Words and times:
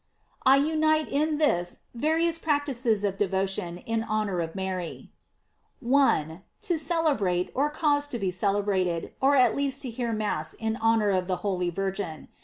I 0.47 0.57
UNITE 0.57 1.09
in 1.09 1.37
this 1.37 1.81
various 1.93 2.39
practices 2.39 3.05
of 3.05 3.17
devotion 3.19 3.77
in 3.77 4.01
honor 4.01 4.39
of 4.39 4.55
Mary. 4.55 5.11
1. 5.79 6.41
To 6.61 6.77
celebrate, 6.79 7.51
or 7.53 7.69
cause 7.69 8.07
to 8.07 8.17
be 8.17 8.31
celebrated, 8.31 9.13
or 9.21 9.35
at 9.35 9.55
least 9.55 9.83
to 9.83 9.91
hear 9.91 10.11
Mass 10.11 10.55
in 10.55 10.75
honor 10.77 11.11
of 11.11 11.27
the 11.27 11.37
holy 11.45 11.69
Virgin. 11.69 12.29